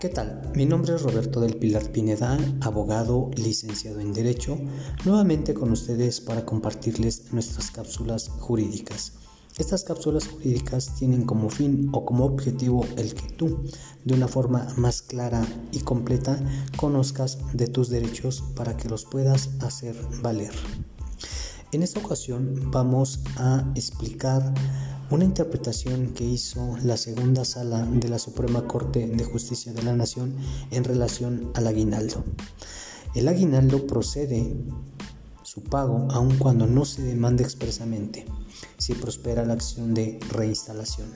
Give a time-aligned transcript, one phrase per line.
[0.00, 0.50] ¿Qué tal?
[0.54, 4.56] Mi nombre es Roberto del Pilar Pineda, abogado licenciado en Derecho,
[5.04, 9.12] nuevamente con ustedes para compartirles nuestras cápsulas jurídicas.
[9.58, 13.58] Estas cápsulas jurídicas tienen como fin o como objetivo el que tú,
[14.02, 16.42] de una forma más clara y completa,
[16.78, 20.54] conozcas de tus derechos para que los puedas hacer valer.
[21.72, 24.54] En esta ocasión vamos a explicar
[25.10, 29.94] una interpretación que hizo la segunda sala de la Suprema Corte de Justicia de la
[29.94, 30.36] Nación
[30.70, 32.24] en relación al aguinaldo.
[33.16, 34.56] El aguinaldo procede
[35.42, 38.24] su pago aun cuando no se demande expresamente,
[38.78, 41.08] si prospera la acción de reinstalación.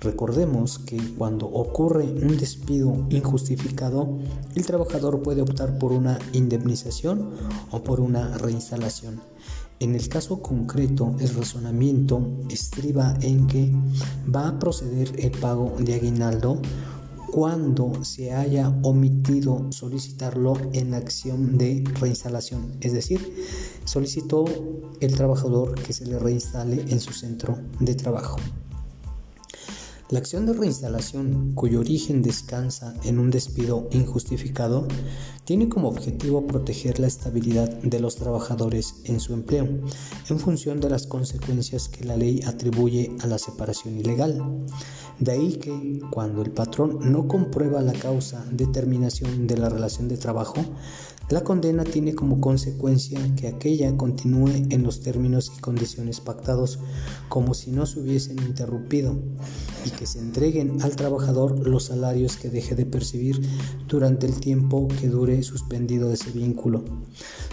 [0.00, 4.18] Recordemos que cuando ocurre un despido injustificado,
[4.54, 7.30] el trabajador puede optar por una indemnización
[7.70, 9.20] o por una reinstalación.
[9.80, 13.72] En el caso concreto, el razonamiento estriba en que
[14.34, 16.60] va a proceder el pago de aguinaldo
[17.30, 23.44] cuando se haya omitido solicitarlo en la acción de reinstalación, es decir,
[23.84, 24.46] solicitó
[25.00, 28.38] el trabajador que se le reinstale en su centro de trabajo.
[30.08, 34.86] La acción de reinstalación, cuyo origen descansa en un despido injustificado,
[35.44, 39.66] tiene como objetivo proteger la estabilidad de los trabajadores en su empleo,
[40.30, 44.64] en función de las consecuencias que la ley atribuye a la separación ilegal.
[45.18, 50.06] De ahí que, cuando el patrón no comprueba la causa de terminación de la relación
[50.06, 50.64] de trabajo,
[51.28, 56.78] la condena tiene como consecuencia que aquella continúe en los términos y condiciones pactados
[57.28, 59.18] como si no se hubiesen interrumpido
[59.84, 63.40] y que se entreguen al trabajador los salarios que deje de percibir
[63.88, 66.84] durante el tiempo que dure suspendido ese vínculo.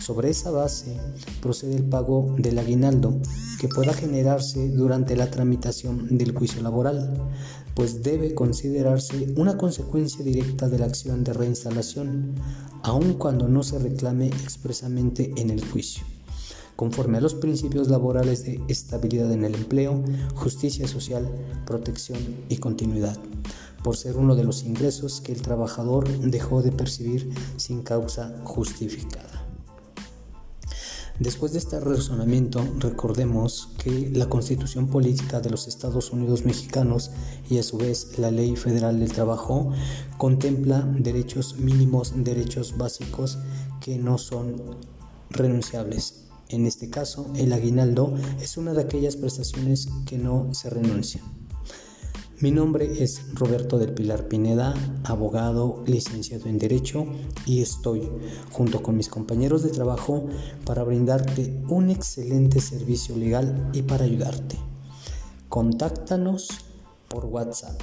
[0.00, 0.98] Sobre esa base
[1.40, 3.20] procede el pago del aguinaldo
[3.58, 7.30] que pueda generarse durante la tramitación del juicio laboral,
[7.74, 12.34] pues debe considerarse una consecuencia directa de la acción de reinstalación,
[12.82, 16.04] aun cuando se reclame expresamente en el juicio
[16.76, 20.02] conforme a los principios laborales de estabilidad en el empleo,
[20.34, 21.30] justicia social,
[21.66, 22.18] protección
[22.48, 23.16] y continuidad,
[23.84, 29.41] por ser uno de los ingresos que el trabajador dejó de percibir sin causa justificada.
[31.18, 37.10] Después de este razonamiento, recordemos que la Constitución Política de los Estados Unidos Mexicanos
[37.48, 39.72] y a su vez la Ley Federal del Trabajo
[40.18, 43.38] contempla derechos mínimos, derechos básicos
[43.80, 44.56] que no son
[45.30, 46.24] renunciables.
[46.48, 51.22] En este caso, el aguinaldo es una de aquellas prestaciones que no se renuncia.
[52.42, 57.06] Mi nombre es Roberto del Pilar Pineda, abogado licenciado en Derecho
[57.46, 58.10] y estoy
[58.50, 60.26] junto con mis compañeros de trabajo
[60.66, 64.58] para brindarte un excelente servicio legal y para ayudarte.
[65.48, 66.48] Contáctanos
[67.06, 67.80] por WhatsApp